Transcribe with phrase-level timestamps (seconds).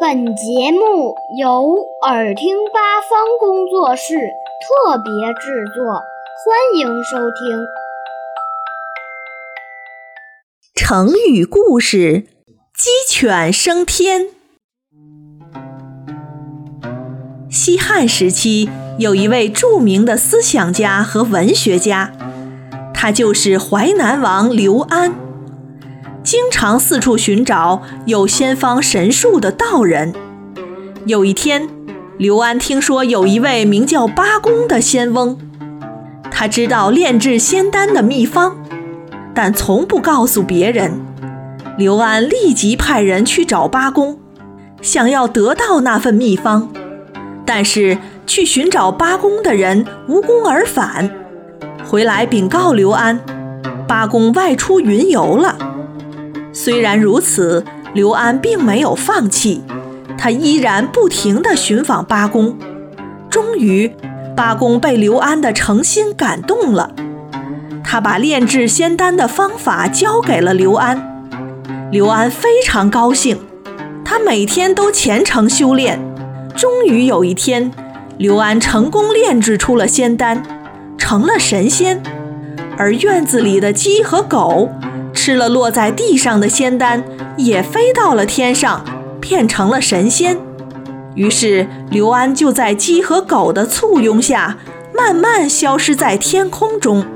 [0.00, 4.16] 本节目由耳听八方工作室
[4.60, 7.64] 特别制作，欢迎收听。
[10.74, 12.26] 成语故事：
[12.76, 14.30] 鸡犬升天。
[17.48, 18.68] 西汉时期，
[18.98, 22.10] 有一位著名的思想家和文学家，
[22.92, 25.14] 他就是淮南王刘安。
[26.34, 30.12] 经常四处寻找有仙方神术的道人。
[31.06, 31.68] 有一天，
[32.18, 35.38] 刘安听说有一位名叫八公的仙翁，
[36.32, 38.56] 他知道炼制仙丹的秘方，
[39.32, 41.00] 但从不告诉别人。
[41.78, 44.18] 刘安立即派人去找八公，
[44.82, 46.68] 想要得到那份秘方，
[47.46, 51.08] 但是去寻找八公的人无功而返，
[51.86, 53.20] 回来禀告刘安，
[53.86, 55.70] 八公外出云游了。
[56.56, 59.64] 虽然如此，刘安并没有放弃，
[60.16, 62.56] 他依然不停地寻访八公。
[63.28, 63.92] 终于，
[64.36, 66.92] 八公被刘安的诚心感动了，
[67.82, 71.26] 他把炼制仙丹的方法交给了刘安。
[71.90, 73.36] 刘安非常高兴，
[74.04, 75.98] 他每天都虔诚修炼。
[76.54, 77.72] 终于有一天，
[78.16, 80.40] 刘安成功炼制出了仙丹，
[80.96, 82.00] 成了神仙。
[82.76, 84.70] 而院子里的鸡和狗。
[85.14, 87.02] 吃了落在地上的仙丹，
[87.38, 88.84] 也飞到了天上，
[89.20, 90.36] 变成了神仙。
[91.14, 94.58] 于是刘安就在鸡和狗的簇拥下，
[94.92, 97.06] 慢慢消失在天空中。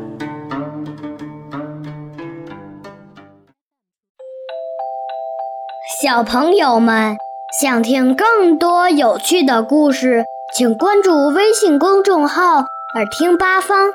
[6.01, 7.17] 小朋友们
[7.61, 10.25] 想听更多有趣的故事，
[10.55, 12.59] 请关注微信公众号
[12.95, 13.91] “耳听八方”，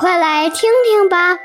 [0.00, 1.36] 快来听听吧。